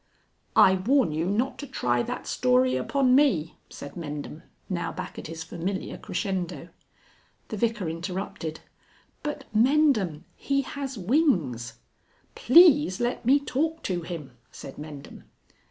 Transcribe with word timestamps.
"I 0.55 0.73
warn 0.77 1.11
you 1.11 1.27
not 1.27 1.59
to 1.59 1.67
try 1.67 2.01
that 2.01 2.25
story 2.25 2.75
upon 2.75 3.13
me," 3.13 3.59
said 3.69 3.93
Mendham, 3.95 4.41
now 4.67 4.91
back 4.91 5.19
at 5.19 5.27
his 5.27 5.43
familiar 5.43 5.95
crescendo. 5.95 6.69
The 7.49 7.57
Vicar 7.57 7.87
interrupted: 7.87 8.61
"But 9.21 9.43
Mendham 9.55 10.23
he 10.35 10.61
has 10.63 10.97
wings!" 10.97 11.73
"Please 12.33 12.99
let 12.99 13.27
me 13.27 13.39
talk 13.39 13.83
to 13.83 14.01
him," 14.01 14.31
said 14.51 14.77
Mendham. 14.79 15.25